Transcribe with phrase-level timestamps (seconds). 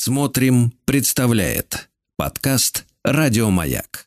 [0.00, 4.06] Смотрим, представляет подкаст Радиомаяк.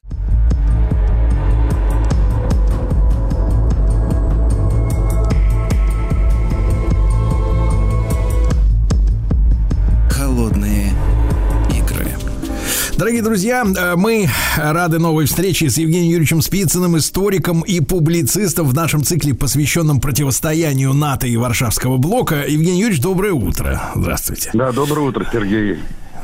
[10.09, 10.70] Холодные игры.
[13.01, 18.75] Дорогие друзья, э, мы рады новой встрече с Евгением Юрьевичем Спицыным, историком и публицистом в
[18.75, 22.45] нашем цикле, посвященном противостоянию НАТО и Варшавского блока.
[22.47, 23.81] Евгений Юрьевич, доброе утро.
[23.95, 24.51] Здравствуйте.
[24.53, 25.79] Да, доброе утро, Сергей.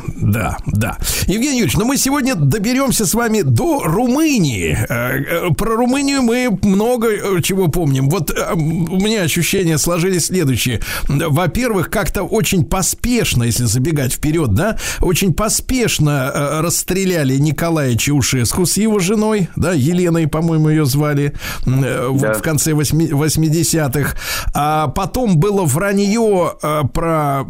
[0.08, 0.98] Да, да.
[1.28, 4.78] Евгений Юрьевич, ну мы сегодня доберемся с вами до Румынии.
[4.90, 8.10] Э, э, про Румынию мы много э, чего помним.
[8.10, 10.82] Вот у меня ощущения сложились следующие.
[11.08, 19.00] Во-первых, как-то очень поспешно, если забегать вперед, да, очень поспешно расстреляли Николая Чаушеску с его
[19.00, 21.34] женой, да, Еленой, по-моему, ее звали,
[21.66, 22.08] да.
[22.10, 24.16] вот в конце 80-х.
[24.54, 26.54] А потом было вранье
[26.94, 27.46] про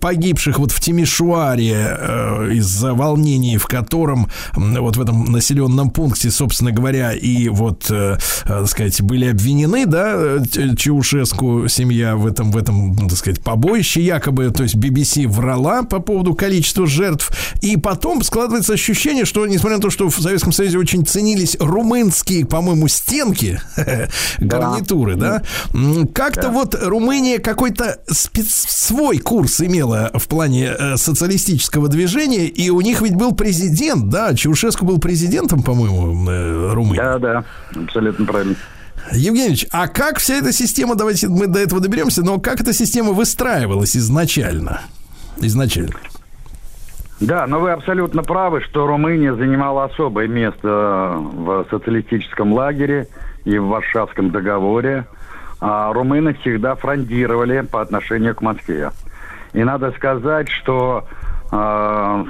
[0.00, 6.72] погибших вот в Тимишуаре Э, из-за волнений, в котором вот в этом населенном пункте, собственно
[6.72, 10.38] говоря, и вот, э, э, так сказать, были обвинены, да,
[10.76, 16.00] Чаушеску семья в этом, в этом, так сказать, побоище якобы, то есть BBC врала по
[16.00, 17.30] поводу количества жертв,
[17.62, 22.46] и потом складывается ощущение, что, несмотря на то, что в Советском Союзе очень ценились румынские,
[22.46, 23.60] по-моему, стенки,
[24.38, 25.42] гарнитуры, да,
[26.14, 33.02] как-то вот Румыния какой-то свой курс имела в плане социалистического румынского движения, и у них
[33.02, 36.96] ведь был президент, да, Чаушеску был президентом, по-моему, э, Румынии.
[36.96, 37.44] Да, да,
[37.74, 38.54] абсолютно правильно.
[39.12, 43.12] Евгеньевич, а как вся эта система, давайте мы до этого доберемся, но как эта система
[43.12, 44.80] выстраивалась изначально?
[45.40, 45.98] Изначально.
[47.20, 53.08] Да, но вы абсолютно правы, что Румыния занимала особое место в социалистическом лагере
[53.44, 55.04] и в Варшавском договоре.
[55.60, 58.90] А румыны всегда фрондировали по отношению к Москве.
[59.54, 61.06] И надо сказать, что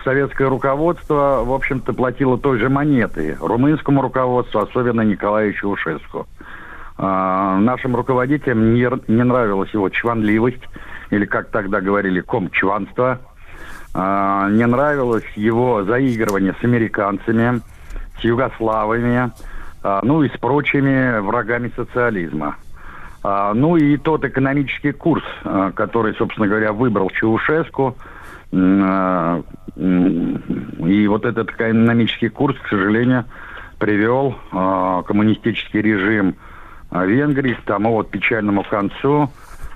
[0.04, 6.26] советское руководство, в общем-то, платило той же монеты румынскому руководству, особенно Николаю Чаушеску.
[6.98, 10.62] А, нашим руководителям не, нравилась его чванливость,
[11.10, 13.20] или, как тогда говорили, комчванство.
[13.94, 17.62] А, не нравилось его заигрывание с американцами,
[18.18, 19.32] с югославами,
[20.02, 22.56] ну и с прочими врагами социализма.
[23.22, 25.24] Ну и тот экономический курс,
[25.74, 29.42] который, собственно говоря, выбрал Чаушеску– а, и
[31.08, 33.24] вот этот экономический курс, к сожалению,
[33.78, 36.36] привел э, коммунистический режим
[36.90, 39.30] Венгрии к тому вот печальному концу,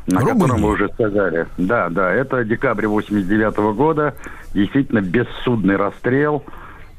[0.06, 0.40] на Румыния.
[0.40, 1.46] котором вы уже сказали.
[1.58, 4.14] Да, да, это декабрь 89 -го года,
[4.54, 6.44] действительно бессудный расстрел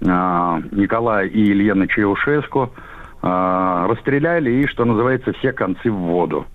[0.02, 2.74] э, Николая и Елены Чаушеску.
[3.22, 6.46] Э, расстреляли и, что называется, все концы в воду.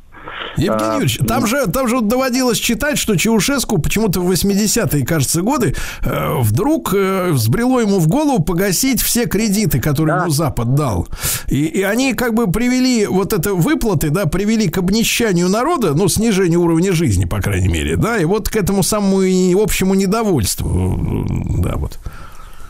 [0.57, 5.43] Евгений а, Юрьевич, там же, там же доводилось читать, что Чаушеску почему-то в 80-е, кажется,
[5.43, 10.23] годы э, вдруг э, взбрело ему в голову погасить все кредиты, которые да.
[10.23, 11.09] ему Запад дал.
[11.49, 16.09] И, и они как бы привели вот это выплаты, да, привели к обнищанию народа, ну,
[16.09, 19.23] снижению уровня жизни, по крайней мере, да, и вот к этому самому
[19.61, 21.27] общему недовольству,
[21.59, 21.99] да, вот.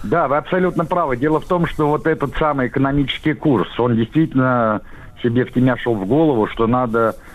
[0.02, 1.16] Да, вы абсолютно правы.
[1.16, 4.82] Дело в том, что вот этот самый экономический курс, он действительно
[5.22, 7.33] себе втемяшил в голову, что надо Э,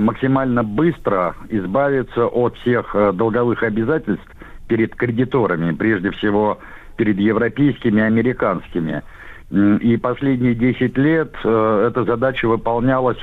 [0.00, 4.26] максимально быстро избавиться от всех э, долговых обязательств
[4.68, 6.58] перед кредиторами, прежде всего
[6.96, 9.02] перед европейскими и американскими.
[9.50, 13.18] И последние 10 лет э, эта задача выполнялась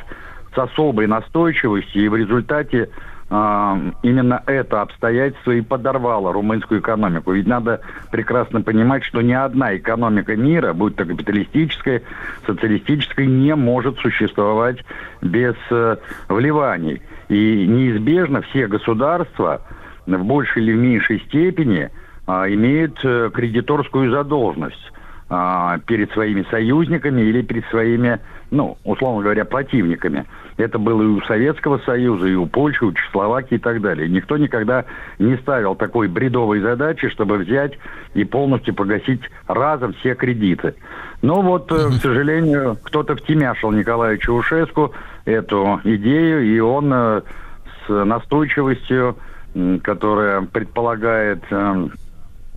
[0.53, 2.89] с особой настойчивостью, и в результате
[3.29, 7.33] именно это обстоятельство и подорвало румынскую экономику.
[7.33, 12.03] Ведь надо прекрасно понимать, что ни одна экономика мира, будь то капиталистическая,
[12.45, 14.77] социалистическая, не может существовать
[15.21, 15.97] без э,
[16.29, 17.01] вливаний.
[17.27, 19.61] И неизбежно все государства
[20.05, 21.89] в большей или в меньшей степени
[22.25, 24.93] а, имеют э, кредиторскую задолженность
[25.29, 30.25] а, перед своими союзниками или перед своими, ну, условно говоря, противниками.
[30.55, 34.07] Это было и у Советского Союза, и у Польши, и у Чехословакии и так далее.
[34.07, 34.85] Никто никогда
[35.19, 37.73] не ставил такой бредовой задачи, чтобы взять
[38.13, 40.75] и полностью погасить разом все кредиты.
[41.21, 41.89] Но вот, mm-hmm.
[41.89, 44.93] к сожалению, кто-то втемяшил Николаю Чаушеску
[45.25, 47.21] эту идею, и он э,
[47.85, 49.17] с настойчивостью,
[49.83, 52.06] которая предполагает э, Э,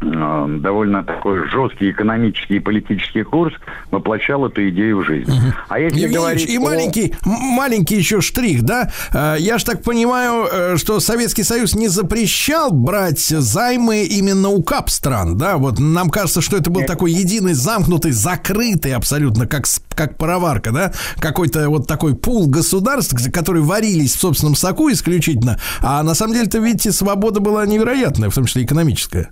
[0.00, 3.54] довольно такой жесткий экономический и политический курс
[3.90, 5.30] воплощал эту идею в жизнь.
[5.30, 5.54] Угу.
[5.68, 6.60] А если Евгений говорить и о...
[6.60, 8.90] маленький, маленький еще штрих, да?
[9.12, 14.62] Э, я ж так понимаю, э, что Советский Союз не запрещал брать займы именно у
[14.62, 15.58] КАП стран, да?
[15.58, 19.64] Вот нам кажется, что это был такой единый, замкнутый, закрытый абсолютно, как,
[19.94, 20.92] как пароварка, да?
[21.18, 25.58] Какой-то вот такой пул государств, которые варились в собственном соку исключительно.
[25.80, 29.30] А на самом деле-то, видите, свобода была невероятная, в том числе экономическая.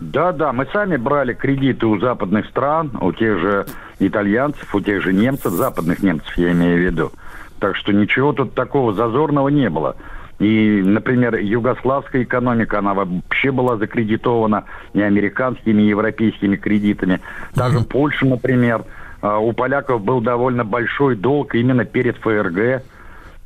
[0.00, 3.66] Да, да, мы сами брали кредиты у западных стран, у тех же
[3.98, 7.12] итальянцев, у тех же немцев, западных немцев я имею в виду.
[7.58, 9.96] Так что ничего тут такого зазорного не было.
[10.38, 14.64] И, например, югославская экономика, она вообще была закредитована
[14.94, 17.20] и американскими, и европейскими кредитами.
[17.54, 18.84] Даже Польша, например,
[19.20, 22.82] а, у поляков был довольно большой долг именно перед ФРГ.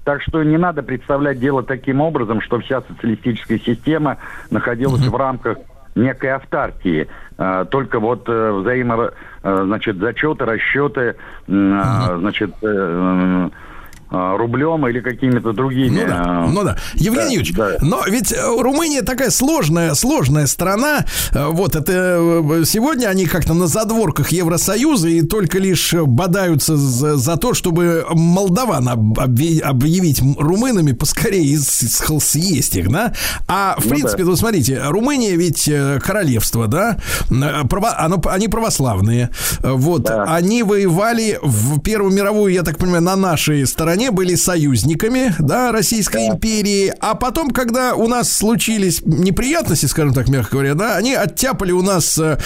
[0.05, 4.19] Так что не надо представлять дело таким образом, что вся социалистическая система
[4.51, 5.59] находилась в рамках
[5.95, 7.09] некой автаркии.
[7.37, 9.13] А, только вот э, взаимо,
[9.43, 11.17] э, значит, зачеты, расчеты,
[11.49, 13.49] а, значит, э,
[14.11, 16.03] рублем или какими-то другими.
[16.03, 16.77] Ну да, ну да.
[16.95, 17.77] Евгений да, Юрьевич, да.
[17.81, 21.05] но ведь э, Румыния такая сложная, сложная страна.
[21.33, 27.17] Э, вот это э, сегодня они как-то на задворках Евросоюза и только лишь бодаются за,
[27.17, 33.13] за то, чтобы молдаван объявить румынами поскорее съесть их, да?
[33.49, 34.31] А в ну принципе, да.
[34.31, 35.71] вы смотрите, Румыния ведь
[36.03, 36.99] королевство, да?
[37.69, 39.31] Право, оно, они православные.
[39.61, 40.25] Вот, да.
[40.25, 45.71] они воевали в Первую мировую, я так понимаю, на нашей стороне стране были союзниками, да,
[45.71, 46.35] Российской да.
[46.35, 51.71] империи, а потом, когда у нас случились неприятности, скажем так, мягко говоря, да, они оттяпали
[51.71, 52.39] у нас э,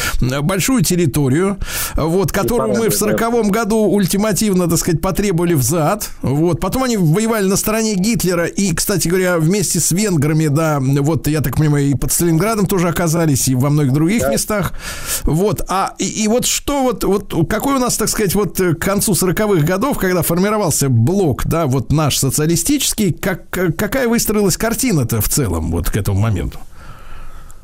[0.42, 1.56] большую территорию,
[1.94, 7.46] вот, которую мы в сороковом году ультимативно, так сказать, потребовали взад, вот, потом они воевали
[7.46, 8.44] на стороне Гитлера.
[8.44, 12.88] И, кстати говоря, вместе с венграми, да, вот, я так понимаю, и под Сталинградом тоже
[12.88, 14.32] оказались, и во многих других да.
[14.32, 14.74] местах,
[15.22, 18.74] вот, а, и, и вот что вот, вот, какой у нас, так сказать, вот к
[18.74, 25.28] концу сороковых годов, когда формировался блок да, вот наш социалистический, как, какая выстроилась картина-то в
[25.28, 26.58] целом вот к этому моменту?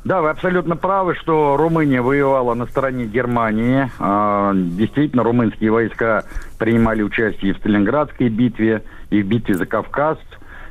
[0.04, 3.90] Да, вы абсолютно правы, что Румыния воевала на стороне Германии.
[3.98, 6.24] А, действительно, румынские войска
[6.58, 10.18] принимали участие и в Сталинградской битве, и в битве за Кавказ,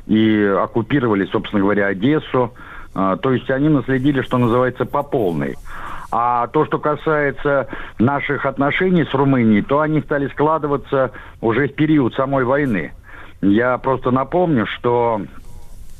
[0.06, 2.54] и оккупировали, собственно говоря, Одессу.
[2.94, 5.56] А, то есть они наследили, что называется, по полной.
[6.16, 7.66] А то, что касается
[7.98, 12.92] наших отношений с Румынией, то они стали складываться уже в период самой войны.
[13.40, 15.22] Я просто напомню, что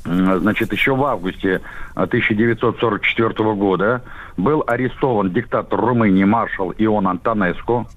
[0.05, 1.63] значит, еще в августе
[1.97, 4.03] 1944 года
[4.37, 7.89] был арестован диктатор Румынии маршал Ион Антонеску.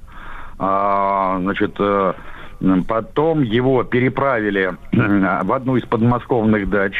[0.57, 2.13] А, значит, э,
[2.87, 6.95] потом его переправили в одну из подмосковных дач.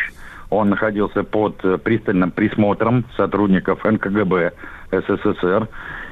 [0.50, 4.54] Он находился под пристальным присмотром сотрудников НКГБ
[4.92, 5.68] СССР.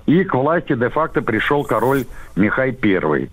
[0.05, 2.05] И к власти де-факто пришел король
[2.35, 3.29] Михай I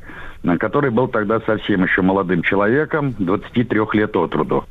[0.58, 4.64] который был тогда совсем еще молодым человеком, 23 лет от роду.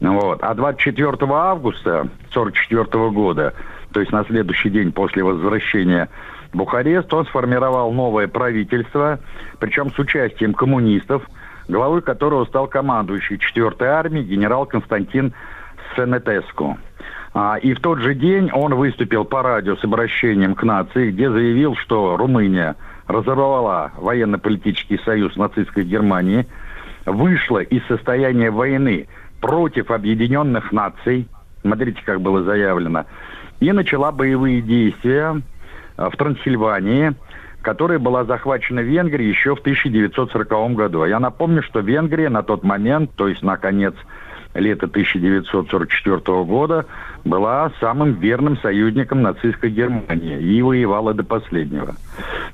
[0.00, 0.42] Вот.
[0.42, 3.54] А 24 августа 1944 года,
[3.92, 6.08] то есть на следующий день после возвращения
[6.52, 9.20] в Бухарест, он сформировал новое правительство,
[9.58, 11.22] причем с участием коммунистов,
[11.68, 15.34] главой которого стал командующий 4-й армией генерал Константин
[15.96, 16.78] Сенетеску.
[17.34, 21.30] А, и в тот же день он выступил по радио с обращением к нации, где
[21.30, 22.76] заявил, что Румыния–
[23.06, 26.46] разорвала военно-политический союз нацистской Германии,
[27.04, 29.08] вышла из состояния войны
[29.40, 31.28] против объединенных наций,
[31.62, 33.06] смотрите, как было заявлено,
[33.60, 35.40] и начала боевые действия
[35.96, 37.14] э, в Трансильвании,
[37.60, 41.02] которая была захвачена Венгрией еще в 1940 году.
[41.02, 43.94] А я напомню, что Венгрия на тот момент, то есть на конец
[44.54, 46.86] лета 1944 года,
[47.24, 51.94] была самым верным союзником нацистской Германии и воевала до последнего.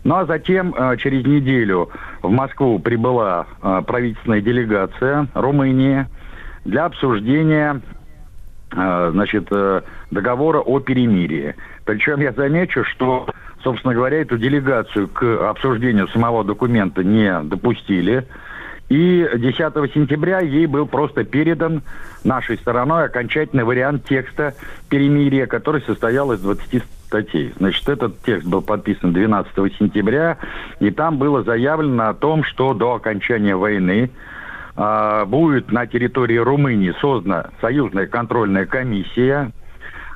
[0.05, 1.91] Ну а затем, э, через неделю,
[2.23, 6.07] в Москву прибыла э, правительственная делегация Румынии
[6.65, 7.81] для обсуждения
[8.75, 9.49] э, значит,
[10.11, 11.55] договора о перемирии.
[11.85, 13.27] Причем я замечу, что,
[13.63, 18.27] собственно говоря, эту делегацию к обсуждению самого документа не допустили.
[18.89, 19.59] И 10
[19.93, 21.83] сентября ей был просто передан
[22.25, 24.55] нашей стороной окончательный вариант текста
[24.89, 27.53] перемирия, который состоял из 20 статей.
[27.59, 30.39] Значит, этот текст был подписан 12 сентября,
[30.81, 34.11] и там было заявлено о том, что до окончания войны
[34.77, 39.53] э, будет на территории Румынии создана союзная контрольная комиссия,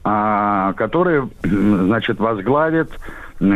[0.04, 2.90] э, которая, значит, возглавит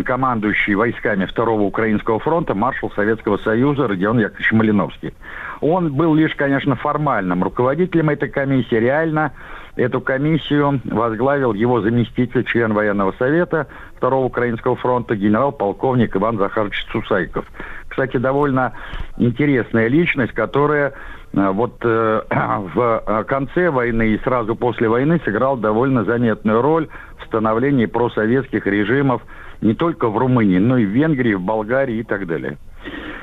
[0.04, 5.14] командующий войсками Второго Украинского фронта маршал Советского Союза Родион Яковлевич Малиновский.
[5.60, 8.74] Он был лишь, конечно, формальным руководителем этой комиссии.
[8.74, 9.32] Реально
[9.76, 17.46] эту комиссию возглавил его заместитель, член военного совета Второго Украинского фронта, генерал-полковник Иван Захарович Сусайков.
[17.88, 18.72] Кстати, довольно
[19.16, 20.92] интересная личность, которая
[21.32, 22.22] э, вот э,
[22.74, 26.88] в э, конце войны и сразу после войны сыграл довольно заметную роль
[27.18, 29.22] в становлении просоветских режимов
[29.60, 32.56] не только в Румынии, но и в Венгрии, в Болгарии и так далее.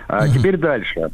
[0.08, 1.10] А, теперь дальше.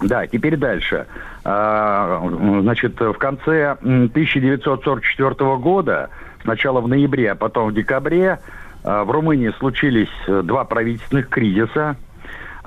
[0.00, 1.06] Да, теперь дальше.
[1.44, 2.22] А,
[2.60, 6.10] значит, в конце 1944 года
[6.42, 8.38] сначала в ноябре, а потом в декабре
[8.84, 11.96] э, в Румынии случились э, два правительственных кризиса.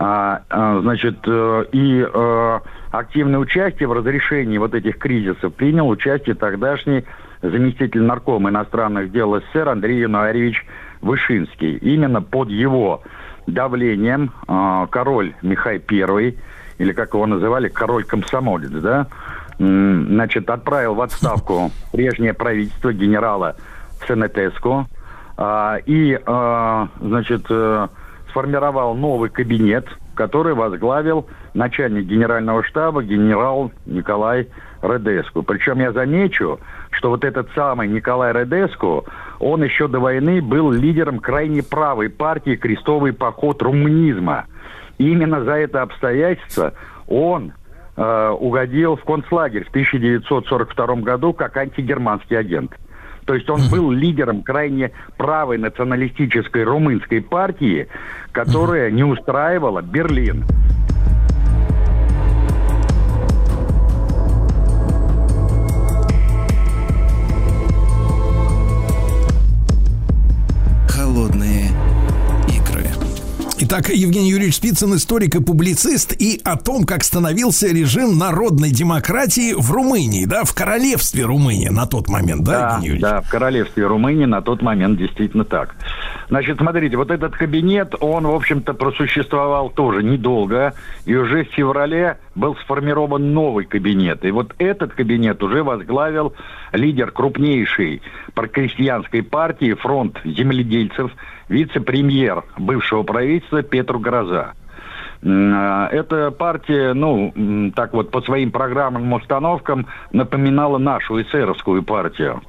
[0.02, 2.60] А, а, значит, э, и э,
[2.92, 7.04] активное участие в разрешении вот этих кризисов принял участие тогдашний
[7.42, 10.66] заместитель наркома иностранных дел СССР Андрей Януарьевич
[11.02, 11.78] Вышинский.
[11.78, 13.02] Именно под его
[13.48, 16.36] давлением э, король Михай I,
[16.78, 19.08] или как его называли, король-комсомолец, да,
[19.58, 23.58] значит, отправил в отставку прежнее правительство генерала
[24.08, 24.88] Сенетеску
[25.86, 26.20] и,
[27.02, 27.46] значит,
[28.30, 34.48] сформировал новый кабинет, который возглавил начальник генерального штаба генерал Николай
[34.82, 35.44] Редеску.
[35.44, 36.60] Причем я замечу,
[36.92, 39.06] что вот этот самый Николай Редеску,
[39.40, 44.46] он еще до войны был лидером крайне правой партии «Крестовый поход румынизма».
[44.98, 46.74] И именно за это обстоятельство
[47.08, 47.54] он
[47.96, 52.76] э, угодил в концлагерь в 1942 году как антигерманский агент.
[53.26, 57.88] То есть он был лидером крайне правой националистической румынской партии,
[58.32, 60.46] которая не устраивала Берлин.
[73.72, 79.54] Итак, Евгений Юрьевич Спицын, историк и публицист, и о том, как становился режим народной демократии
[79.54, 83.02] в Румынии, да, в королевстве Румынии на тот момент, да, да Евгений Юрьевич?
[83.04, 85.76] Да, в королевстве Румынии на тот момент действительно так.
[86.30, 90.74] Значит, смотрите, вот этот кабинет, он, в общем-то, просуществовал тоже недолго,
[91.06, 94.26] и уже в феврале был сформирован новый кабинет.
[94.26, 96.34] И вот этот кабинет уже возглавил
[96.72, 98.02] лидер крупнейшей
[98.52, 101.12] крестьянской партии «Фронт земледельцев»
[101.50, 104.54] вице-премьер бывшего правительства Петр Гроза.
[105.26, 112.42] А, эта партия, ну, так вот, по своим программным установкам напоминала нашу эсеровскую партию.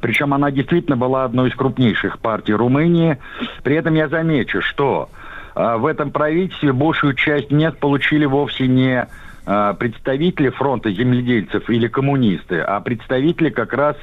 [0.00, 3.18] Причем она действительно была одной из крупнейших партий Румынии.
[3.62, 5.10] При этом я замечу, что
[5.54, 9.06] э, в этом правительстве большую часть мест получили вовсе не
[9.46, 13.96] представители фронта земледельцев или коммунисты, а представители как раз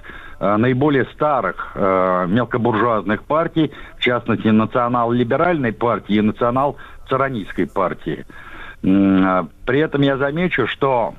[0.44, 8.26] Э, наиболее старых э, мелкобуржуазных партий, в частности, национал-либеральной партии и национал-царанистской партии.
[8.84, 11.14] Э, при этом я замечу, что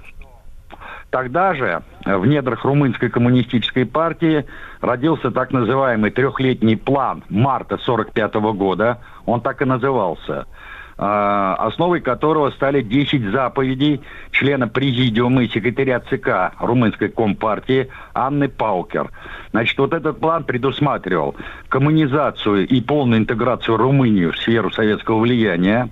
[1.10, 4.46] Тогда же в недрах румынской коммунистической партии
[4.80, 8.98] родился так называемый трехлетний план марта 1945 года.
[9.24, 10.46] Он так и назывался.
[10.96, 19.10] А, основой которого стали 10 заповедей члена президиума и секретаря ЦК Румынской Компартии Анны Паукер.
[19.50, 21.34] Значит, вот этот план предусматривал
[21.68, 25.88] коммунизацию и полную интеграцию Румынии в сферу советского влияния,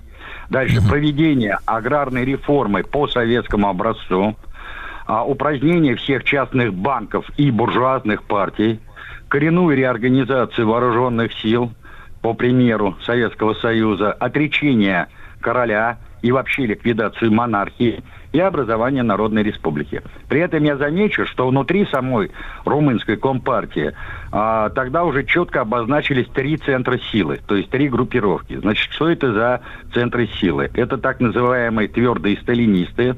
[0.49, 4.37] дальше проведение аграрной реформы по советскому образцу,
[5.05, 8.79] а, упразднение всех частных банков и буржуазных партий,
[9.27, 11.73] коренную реорганизацию вооруженных сил–
[12.23, 15.09] по примеру Советского Союза, отречение
[15.41, 18.01] короля и вообще ликвидацию монархии
[18.31, 20.01] и образование Народной Республики.
[20.29, 22.31] При этом я замечу, что внутри самой
[22.63, 23.93] румынской компартии
[24.31, 28.55] а, тогда уже четко обозначились три центра силы, то есть три группировки.
[28.55, 29.61] Значит, что это за
[29.93, 30.71] центры силы?
[30.73, 33.17] Это так называемые твердые сталинисты,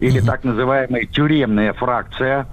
[0.00, 2.46] или так называемая тюремная фракция,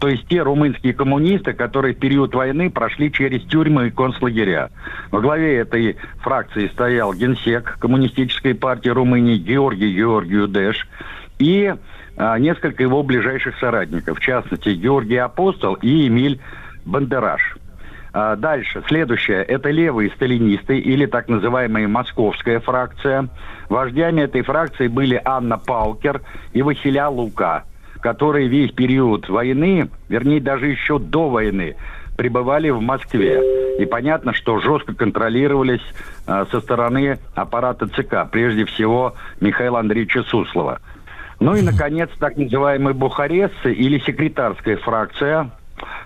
[0.00, 4.70] то есть те румынские коммунисты, которые в период войны прошли через тюрьмы и концлагеря.
[5.10, 10.88] Во главе этой фракции стоял генсек коммунистической партии Румынии Георгий Георгию Дэш
[11.38, 11.74] и
[12.16, 16.40] а, несколько его ближайших соратников, в частности Георгий Апостол и Эмиль
[16.86, 17.56] Бандераш.
[18.16, 23.28] А, дальше, следующее, это левые сталинисты или так называемая московская фракция.
[23.68, 27.64] Вождями этой фракции были Анна Паукер и Василя Лука,
[28.00, 31.74] которые весь период войны, вернее даже еще до войны,
[32.16, 33.42] пребывали в Москве.
[33.80, 35.82] И понятно, что жестко контролировались
[36.28, 40.78] э, со стороны аппарата ЦК, прежде всего Михаила Андреевича Суслова.
[41.40, 45.50] Ну и, наконец, так называемые бухарестцы или секретарская фракция–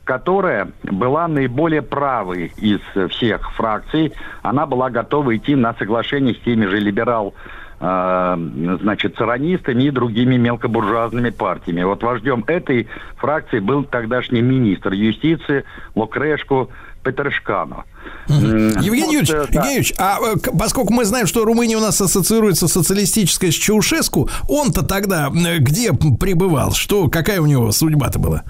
[0.09, 4.15] которая была наиболее правой из всех фракций.
[4.41, 7.35] Она была готова идти на соглашение с теми же либерал
[7.79, 11.83] э, значит, царанистами и другими мелкобуржуазными партиями.
[11.83, 12.89] Вот вождем этой
[13.19, 16.69] фракции был тогдашний министр юстиции Лукрешко
[17.05, 17.85] Петершкану.
[18.29, 19.61] Евгений Юрьевич, вот, да.
[19.61, 24.31] Евгений Юрьевич, а э, поскольку мы знаем, что Румыния у нас ассоциируется социалистической с Чаушеску,
[24.49, 26.73] он-то тогда где пребывал?
[26.73, 28.45] Что, какая у него судьба-то была?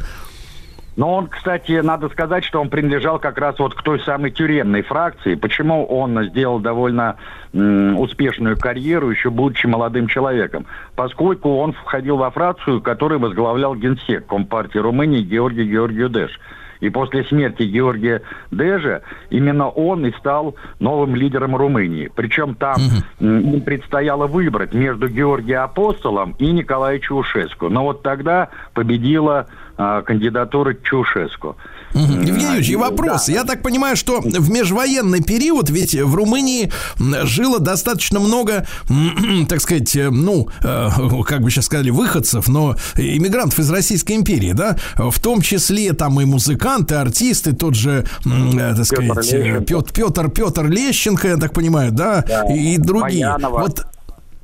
[0.98, 4.82] Но он, кстати, надо сказать, что он принадлежал как раз вот к той самой тюремной
[4.82, 5.36] фракции.
[5.36, 7.14] Почему он сделал довольно
[7.54, 10.66] м, успешную карьеру, еще будучи молодым человеком?
[10.96, 16.36] Поскольку он входил во фракцию, которую возглавлял генсек Компартии Румынии Георгий Георгию Дэш.
[16.80, 22.10] И после смерти Георгия Дежа именно он и стал новым лидером Румынии.
[22.12, 22.76] Причем там
[23.20, 23.26] угу.
[23.26, 27.68] им предстояло выбрать между Георгием Апостолом и Николаем Чаушеску.
[27.68, 29.46] Но вот тогда победила
[29.78, 31.56] а, кандидатура Чаушеску.
[31.94, 33.26] Евгений Юрьевич, и вопрос.
[33.26, 33.32] Да.
[33.32, 38.66] Я так понимаю, что в межвоенный период ведь в Румынии жило достаточно много,
[39.48, 40.88] так сказать, э, ну, э,
[41.24, 44.76] как бы сейчас сказали, выходцев, но иммигрантов из Российской империи, да?
[44.96, 50.66] В том числе там и музыканты, артисты, тот же, э, так сказать, Петр, Петр, Петр
[50.66, 52.24] Лещенко, я так понимаю, да?
[52.26, 52.42] да.
[52.52, 53.26] И, и другие.
[53.26, 53.60] Баянова.
[53.60, 53.86] Вот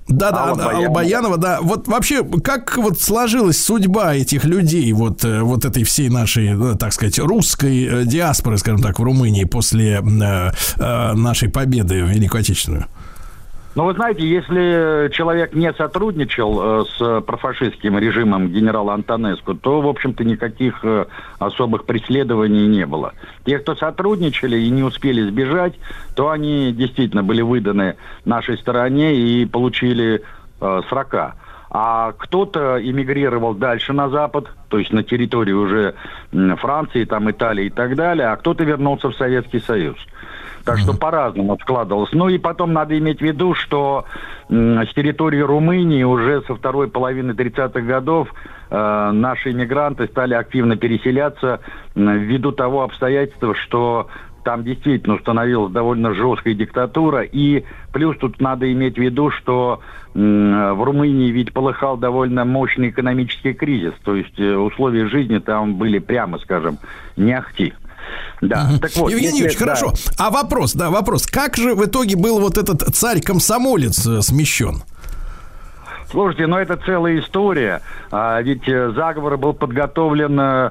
[0.09, 1.61] да, да, Алла, Алла Баянова, да.
[1.63, 6.77] Вот вообще, как вот сложилась судьба этих людей, вот, э, вот этой всей нашей, э,
[6.77, 12.87] так сказать, русской э, диаспоры, скажем так, в Румынии после нашей победы в Великую Отечественную?
[13.75, 19.89] Ну, вы знаете, если человек не сотрудничал э, с профашистским режимом генерала Антонеску, то, в
[19.89, 21.07] общем-то, никаких э,
[21.41, 23.15] особых преследований не было.
[23.45, 25.75] Те, кто сотрудничали и не успели сбежать,
[26.15, 30.23] то они действительно были выданы нашей стороне и получили
[30.61, 31.35] э, срока.
[31.77, 35.97] А кто-то эмигрировал дальше на Запад, то есть на территории уже
[36.31, 39.97] Франции, там Италии и так далее, а кто-то вернулся в Советский Союз.
[40.65, 42.13] Так что по-разному складывалось.
[42.13, 44.05] Ну и потом надо иметь в виду, что
[44.49, 48.29] с территории Румынии уже со второй половины 30-х годов
[48.71, 51.59] э, наши иммигранты стали активно переселяться
[51.97, 54.09] ввиду того обстоятельства, что
[54.45, 57.23] там действительно установилась довольно жесткая диктатура.
[57.23, 59.81] И плюс тут надо иметь в виду, что
[60.15, 63.95] в Румынии ведь полыхал довольно мощный экономический кризис.
[64.05, 66.79] То есть э, условия жизни там были, прямо скажем,
[67.17, 67.73] не ахти.
[68.41, 68.69] Да.
[68.71, 68.79] Угу.
[68.79, 69.65] Так вот, Евгений Юрьевич, да.
[69.65, 69.93] хорошо.
[70.19, 71.27] А вопрос, да, вопрос.
[71.27, 74.83] Как же в итоге был вот этот царь-комсомолец э, смещен?
[76.15, 77.83] Слушайте, ну это целая история.
[78.13, 80.71] А, ведь э, заговор был подготовлен э,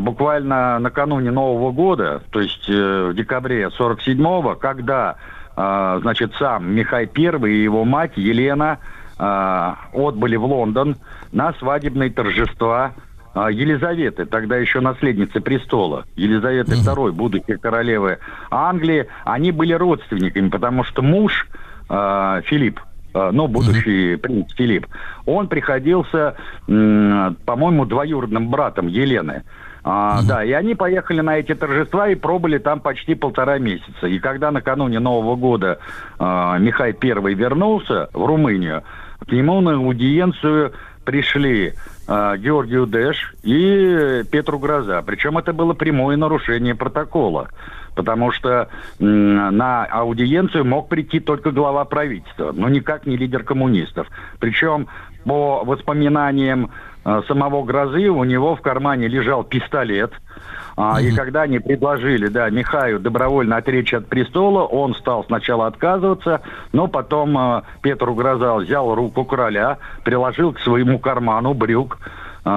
[0.00, 5.16] буквально накануне Нового года, то есть в декабре 47-го, когда,
[5.56, 8.78] а, значит, сам Михай I и его мать Елена
[9.18, 10.96] а, отбыли в Лондон
[11.32, 12.92] на свадебные торжества
[13.34, 18.20] а, Елизаветы, тогда еще наследницы престола, Елизаветы II, будущей королевы
[18.50, 21.46] Англии, они были родственниками, потому что муж
[21.90, 24.86] э, Филипп, э, ну, будущий принц Филипп,
[25.26, 29.42] он приходился, по-моему, двоюродным братом Елены.
[29.84, 34.06] А, mm Да, и они поехали на эти торжества и пробыли там почти полтора месяца.
[34.06, 35.78] И когда накануне Нового года
[36.18, 38.84] э, Михай I вернулся в Румынию,
[39.26, 40.72] к нему на аудиенцию
[41.04, 41.74] пришли
[42.08, 45.02] э, Георгию Дэш и Петру Гроза.
[45.02, 47.48] Причем это было прямое нарушение протокола.
[47.94, 54.06] Потому что э, на аудиенцию мог прийти только глава правительства, но никак не лидер коммунистов.
[54.38, 54.88] Причем
[55.24, 56.70] по воспоминаниям
[57.04, 60.12] самого Грозы у него в кармане лежал пистолет–
[60.76, 66.40] а, И когда они предложили, да, Михаю добровольно отречься от престола, он стал сначала отказываться,
[66.72, 71.98] но потом э, Петр Угрозал взял руку короля, приложил к своему карману брюк,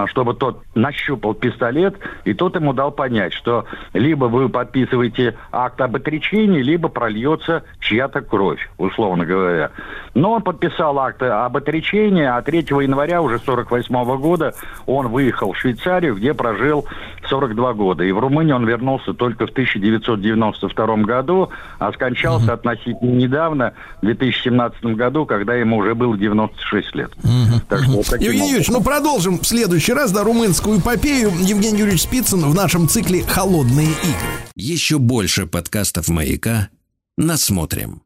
[0.07, 5.95] чтобы тот нащупал пистолет, и тот ему дал понять, что либо вы подписываете акт об
[5.95, 9.71] отречении, либо прольется чья-то кровь, условно говоря.
[10.15, 14.53] Но он подписал акт об отречении, а 3 января уже 48 года
[14.85, 16.85] он выехал в Швейцарию, где прожил
[17.29, 18.03] 42 года.
[18.03, 22.53] И в Румынию он вернулся только в 1992 году, а скончался mm-hmm.
[22.53, 27.11] относительно недавно, в 2017 году, когда ему уже было 96 лет.
[27.17, 27.61] Mm-hmm.
[27.69, 31.31] Так что, вот Евгений Юрьевич, ну продолжим в следующий следующий раз, да, румынскую эпопею.
[31.41, 34.33] Евгений Юрьевич Спицын в нашем цикле «Холодные игры».
[34.55, 36.69] Еще больше подкастов «Маяка»
[37.17, 38.01] насмотрим.